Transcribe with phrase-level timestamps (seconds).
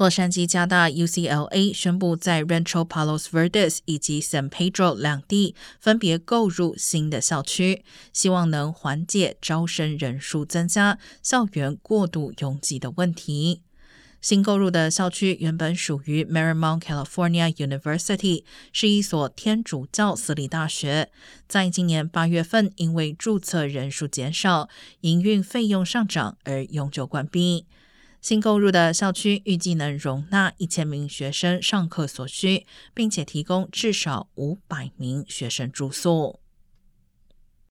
[0.00, 13.60] 洛杉矶加大 UCLA 宣布在 Rancho Palos Verdes 以及 San Pedro 两地分别购入新的校区，希望能缓解招生人数增加、校园过度拥挤的问题。
[14.22, 21.10] 新购入的校区原本属于 Marymount California University，是一所天主教私立大学，
[21.46, 24.70] 在今年八月份因为注册人数减少、
[25.02, 27.66] 营运费用上涨而永久关闭。
[28.20, 36.38] 新购入的校区预计能容纳一千名学生上课所需，并且提供至少五百名学生住宿。